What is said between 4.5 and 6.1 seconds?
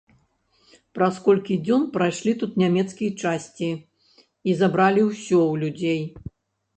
забралі ўсё ў людзей.